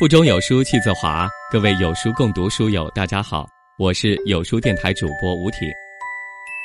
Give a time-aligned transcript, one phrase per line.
[0.00, 3.46] 腹中有书气自华，各位有书共读书友，大家好，
[3.76, 5.68] 我是有书电台主播吴挺。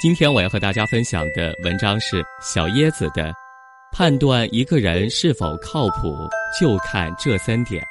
[0.02, 3.23] 今天我要和大家分享的文章是小椰子的
[3.91, 6.16] 《判断一个人是否靠谱，
[6.58, 7.84] 就看这三点》。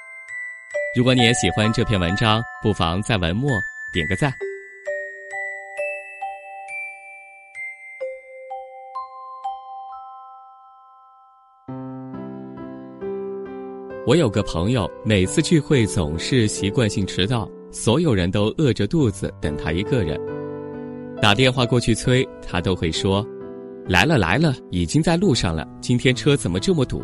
[0.97, 3.51] 如果你也喜欢这篇文章，不妨在文末
[3.93, 4.33] 点个赞。
[14.07, 20.21] 我有个朋友，每次聚会总是习惯性迟到，所有人都饿着肚子等他一个人。
[21.23, 23.27] 打电话过去催，他都会说
[23.89, 25.67] ：“来了来了，已经在路上了。
[25.81, 27.03] 今天车怎么这么堵？”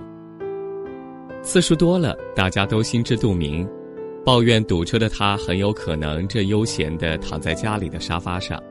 [1.40, 3.66] 次数多了，大家都心知肚明。
[4.22, 8.62] 抱怨堵车的他，很有可能正悠闲地躺在家里的沙发上。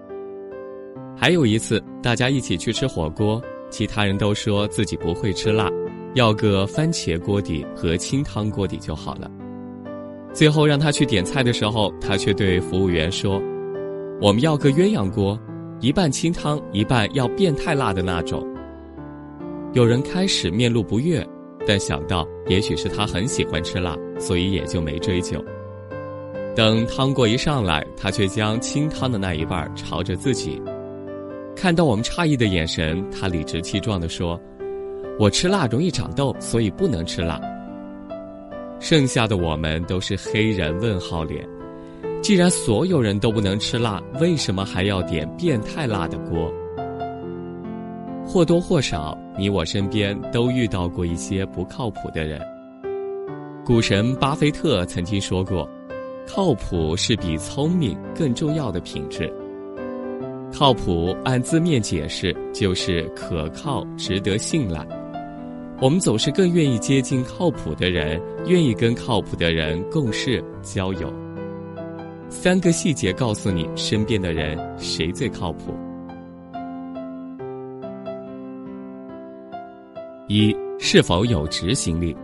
[1.18, 5.68] 还有一次，大家一起去吃火锅，其他人都说自己不会吃辣。
[6.16, 9.30] 要个番茄锅底和清汤锅底就好了。
[10.34, 13.42] 最后让他去点菜的时候，他却对服务员说
[14.22, 15.40] ：“我们要个鸳鸯锅，
[15.82, 18.46] 一半清汤，一半要变态辣的那种。”
[19.74, 21.26] 有人开始面露不悦，
[21.68, 25.44] 但想到也许是他很喜欢吃辣，所以也就没追究。
[26.56, 30.62] 等汤锅一上来，他却将清汤的那一半朝着自己。
[31.56, 34.40] 看到我们诧异的眼神，他理直气壮地说。
[35.20, 37.38] 我吃辣容易长痘，所以不能吃辣。
[38.80, 41.46] 剩下的我们都是黑人问号脸。
[42.22, 46.50] 既然所有人都不能吃辣，为什么还要点变态辣的锅？
[48.26, 52.40] 或多或少，你我身边都遇到过一些不靠谱的人。
[53.66, 55.70] 股神巴菲特曾经说过
[56.26, 59.30] ：“靠谱是比聪明更重要的品质。”
[60.58, 64.88] 靠谱按字面解释就是可靠、值得信赖。
[65.82, 71.14] 我们总是更愿意接近靠谱的人，愿意跟靠谱的人共事交友。
[72.28, 75.74] 三个细节告诉你身边的人谁最靠谱。
[80.28, 82.16] 一是否有执行力？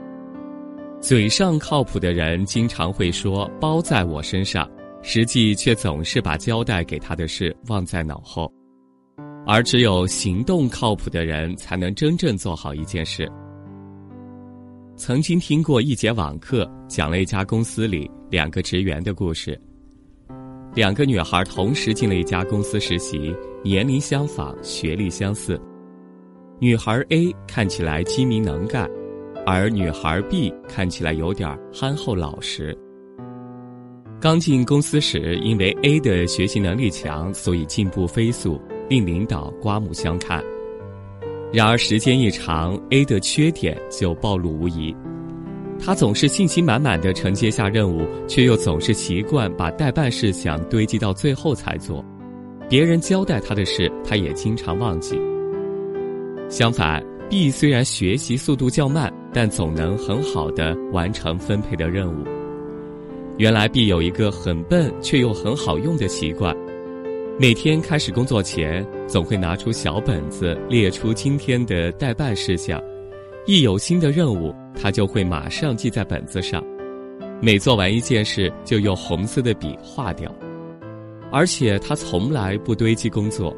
[1.00, 4.70] 嘴上靠谱的人经常会说“包在我身上”，
[5.02, 8.52] 实际却总是把交代给他的事忘在脑后。
[9.48, 13.32] 而只有行动靠谱的人，才能真正做好一件事。
[14.98, 19.60] 曾经听过一节网课，讲了一家公司里两个职员的故事。
[20.74, 25.62] 两个女孩同时进了一家公司实习，年龄相仿，学历相似。
[26.60, 28.90] 女孩 A 看起来机敏能干，
[29.46, 32.78] 而女孩 B 看起来有点憨厚老实。
[34.22, 40.42] 刚进公司时，因为 A 的学习能力强，所以进步飞速，令领导刮目相看。
[41.56, 44.94] 然而时间一长，A 的缺点就暴露无遗。
[45.80, 52.04] 他总是信心满满的承接下任务，却又总是习惯把代办事项堆积到最后才做。
[52.70, 55.18] 别人交代他的事，他也经常忘记。
[56.50, 62.26] 相反，B 虽然学习速度较慢，但总能很好的完成分配的任务。
[63.38, 66.54] 原来 B 有一个很笨却又很好用的习惯。
[67.38, 72.82] 每天开始工作前，总会拿出小本子，列出今天的待办事项。
[73.46, 76.64] 一有新的任务，他就会马上记在本子上。
[77.42, 80.34] 每做完一件事，就用红色的笔划掉。
[81.30, 83.54] 而且他从来不堆积工作，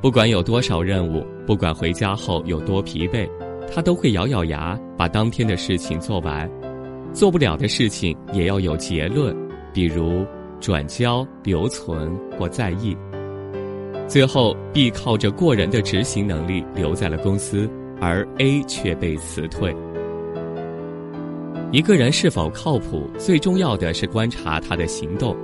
[0.00, 3.28] 不管有多少任务，不管回家后有多疲惫，
[3.74, 6.48] 他都会咬咬牙把当天的事情做完。
[7.12, 9.36] 做不了的事情也要有结论，
[9.74, 10.24] 比如。
[10.62, 12.96] 转交、留存或在意，
[14.06, 17.68] 最后 B 靠着过人的执行能力留在了公司，
[18.00, 19.74] 而 A 却被辞退。
[21.72, 25.36] 一个人是否靠谱，最重要的是观察他的行动。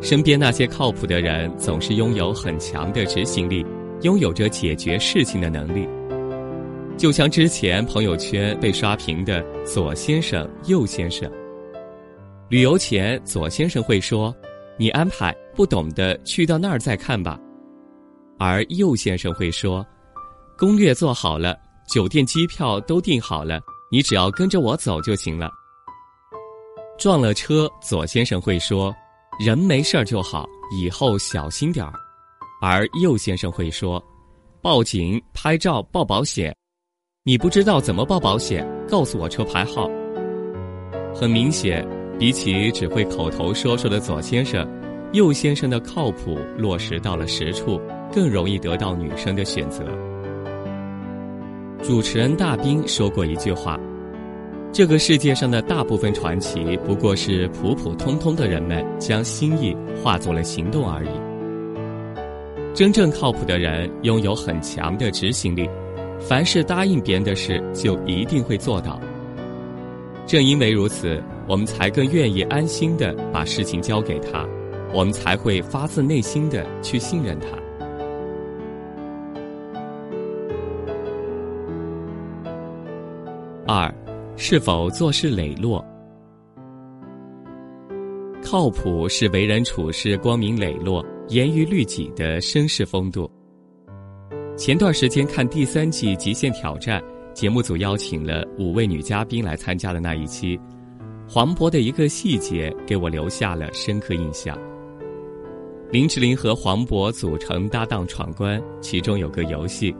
[0.00, 3.66] 身边那些靠谱的人，总是拥有很强的执行力，
[4.02, 5.88] 拥有着解决事情的能力。
[6.96, 11.28] 就像之前朋友圈被刷屏的左先生、右先生。
[12.50, 14.34] 旅游前，左先生会说
[14.76, 17.38] ：“你安排，不懂的去到那儿再看吧。”
[18.40, 19.86] 而右先生会说
[20.58, 21.56] ：“攻略做好了，
[21.88, 23.60] 酒店、机票都订好了，
[23.92, 25.48] 你只要跟着我走就行了。”
[26.98, 28.92] 撞了车，左先生会说
[29.38, 30.44] ：“人没事儿就好，
[30.76, 31.92] 以后小心点儿。”
[32.60, 34.02] 而右先生会说
[34.60, 36.52] ：“报警、拍照、报保险，
[37.22, 39.88] 你不知道怎么报保险，告诉我车牌号。”
[41.14, 41.86] 很明显。
[42.20, 44.68] 比起只会口头说说的左先生，
[45.14, 47.80] 右先生的靠谱落实到了实处，
[48.12, 49.82] 更容易得到女生的选择。
[51.82, 53.80] 主持人大兵说过一句话
[54.70, 59.74] ：“这个世界上的大部分传奇，不过是普普通通的人们将心意
[60.04, 61.08] 化作了行动而已。
[62.74, 65.66] 真正靠谱的人拥有很强的执行力，
[66.20, 69.00] 凡是答应别人的事，就一定会做到。
[70.26, 71.20] 正因为如此，
[71.50, 74.48] 我们才更愿意安心的把事情交给他，
[74.94, 77.48] 我们才会发自内心的去信任他。
[83.66, 83.92] 二。
[84.36, 85.84] 是否做事磊落？
[88.42, 93.30] 靠谱是为人处事光明磊落、严于律己的绅士风度。
[94.56, 97.00] 前段时间看第三季《极限挑战》，
[97.34, 100.58] 节目组邀请了五位女嘉宾来参加的那一期，
[101.32, 104.58] 黄渤的一个细节给我留下了深刻印象。
[105.92, 109.94] 林志玲和黄渤组成搭档闯关，其中有个游戏。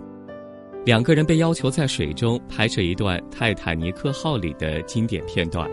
[0.85, 5.71] 两个人被要求在水中拍摄一段泰坦尼克号里的经典片段。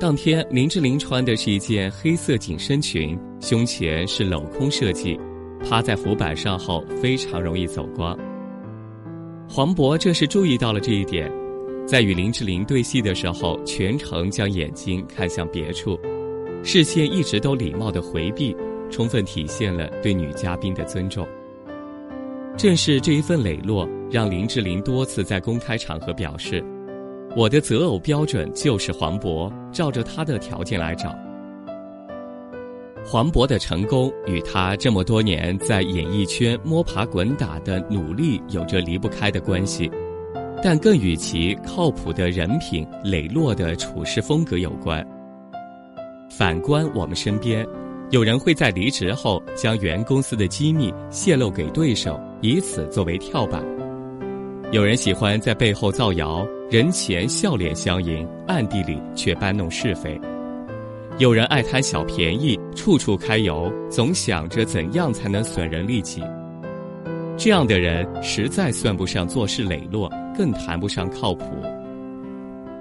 [0.00, 5.20] 当天，林志玲穿的是一件黑色紧身裙，胸前是镂空设计，
[5.68, 8.18] 趴在浮板上后非常容易走光。
[9.46, 11.30] 黄渤这时注意到了这一点，
[11.86, 15.98] 在与林志玲对戏的时候，全程将眼睛看向别处，
[16.62, 18.56] 视线一直都礼貌的回避，
[18.90, 21.26] 充分体现了对女嘉宾的尊重。
[22.56, 26.64] 正是这一份磊落，让林志玲多次在公开场合表示
[27.36, 31.14] ：“我的择偶标准就是黄渤，照着他的条件来找。”
[33.04, 39.90] 黄渤的成功与他这么多年在演艺圈摸爬滚打的努力有着离不开的关系，
[40.64, 45.06] 但更与其靠谱的人品、磊落的处事风格有关。
[46.30, 47.66] 反观我们身边。
[48.10, 53.60] 有人会在离职后将原公司的机密泄露给对手，以此作为跳板；
[54.72, 60.18] 有人喜欢在背后造谣，人前笑脸相迎，暗地里却搬弄是非；
[61.18, 66.22] 有人爱贪小便宜，处处揩油，总想着怎样才能损人利己。
[67.36, 71.44] 这样的人实在算不上做事磊落，更谈不上靠谱。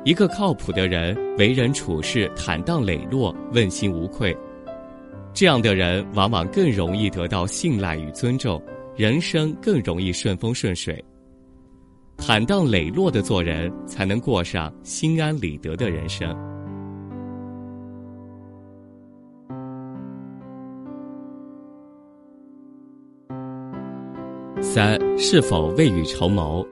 [0.06, 4.36] 一个靠谱的人，为人处事坦荡磊落，问心无愧。
[5.34, 8.62] 这样的人往往更容易得到信赖与尊重，
[8.96, 11.04] 人生更容易顺风顺水。
[12.18, 16.30] 坦荡磊落的做人，才能过上心安理得的人生。
[24.62, 26.66] 三是否未雨绸缪？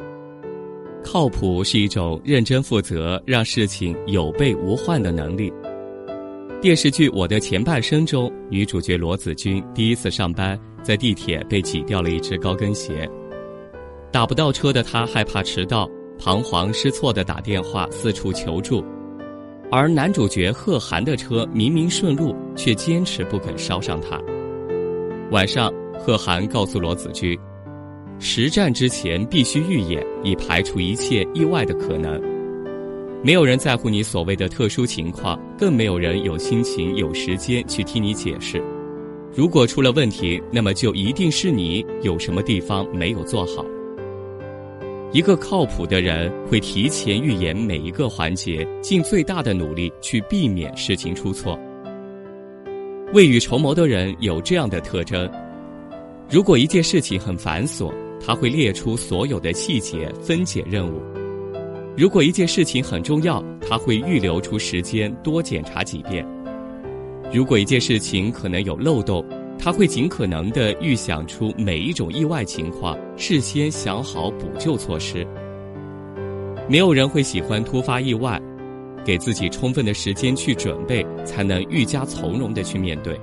[1.04, 5.52] 靠谱是一种认真负责、让事情有备无患的能力。
[6.62, 13.10] 电视剧《我的前半生》中，女主角罗子君第一次上班，在地铁被挤掉了一只高跟鞋。
[14.12, 15.90] 打不到车的她害怕迟到，
[16.20, 18.84] 彷徨失措的打电话四处求助。
[19.72, 24.22] 而男主角贺涵的车明明顺路，却坚持不肯捎上他。
[25.32, 27.40] 晚上，贺涵告诉罗子君，
[28.24, 32.22] 实战之前必须预演，以排除一切意外的可能。
[33.24, 38.62] 没有人在乎你所谓的特殊情况，更没有人有心情、有时间去听你解释。
[39.34, 43.66] 如果出了问题，那么就一定是你有什么地方没有做好。
[45.12, 51.60] 一个靠谱的人会提前预演每一个环节，尽最大的努力去避免事情出错。
[53.14, 55.28] 未雨绸缪的人有这样的特征：
[56.30, 57.92] 如果一件事情很繁琐，
[58.26, 61.02] 他会列出所有的细节，分解任务。
[61.98, 66.26] 如果一件事情很重要，他会预留出时间多检查几遍；
[67.34, 69.26] 如果一件事情可能有漏洞，
[69.60, 75.28] 他会尽可能的预想出每一种意外情况，事先想好补救措施。
[76.70, 78.42] 没有人会喜欢突发意外，
[79.04, 83.20] 给自己充分的时间去准备，才能愈加从容的去面对。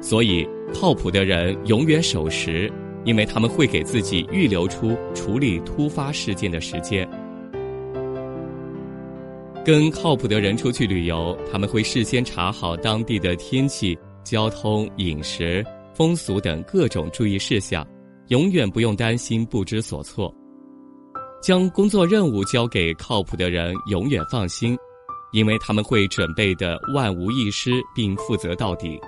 [0.00, 2.70] 所以，靠谱的人永远守时。
[3.04, 7.08] 因为他们会给自己预留出处理突发事件的时间。
[9.64, 17.86] 跟靠谱的人出去旅游，他们会事先查好当地的天气、交通、饮食、风俗等各种注意事项，
[18.28, 20.34] 永远不用担心不知所措。
[21.40, 24.76] 将工作任务交给靠谱的人，永远放心，
[25.32, 29.00] 因为他们会准备的万无一失，并负责到底。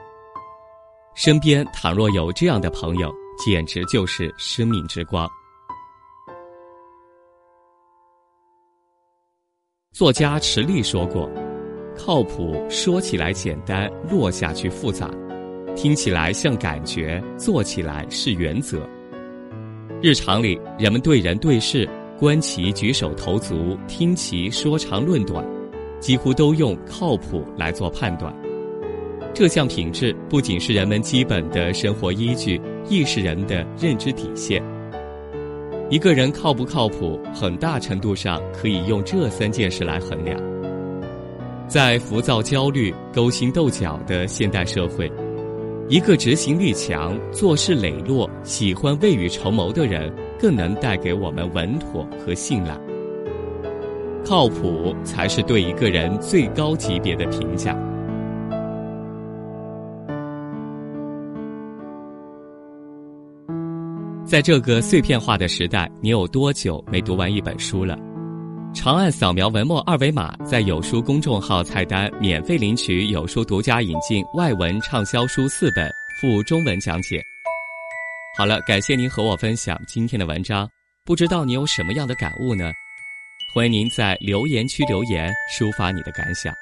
[1.16, 5.28] 身边倘若有这样的朋友，简直就是生命之光。
[9.92, 11.30] 作家池莉说过
[11.96, 15.08] ：“靠谱说起来简单，落下去复杂；
[15.76, 18.84] 听起来像感觉，做起来是原则。”
[20.02, 21.88] 日常里，人们对人对事
[22.18, 25.46] 观其举手投足，听其说长论短，
[26.00, 28.34] 几乎都用靠谱来做判断。
[29.34, 34.62] 这项品质不仅是人们基本的生活依据，亦是人的认知底线。
[35.90, 40.40] 一个人靠不靠谱，很大程度上可以用这三件事来衡量。
[41.66, 45.10] 在浮躁、焦虑、勾心斗角的现代社会，
[45.88, 52.78] 一个执行力强、做事磊落、喜欢未雨绸缪的人，更能带给我们稳妥和信赖。
[54.24, 57.76] 靠谱才是对一个人最高级别的评价。
[64.26, 67.94] 在这个碎片化的时代，你有多久没读完一本书了？
[68.74, 77.20] 长按扫描文末二维码，在有书公众号菜单免费领取有书独家引进外文畅销书四本，附中文讲解。
[78.36, 80.66] 好了，感谢您和我分享今天的文章，
[81.04, 82.72] 不知道你有什么样的感悟呢？
[83.54, 86.52] 欢迎您在留言区留言，抒发你的感想。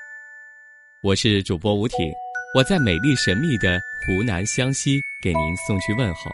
[1.00, 2.12] 我是主播吴挺，
[2.56, 6.30] 我在美丽神秘的湖南湘西给您送去问候。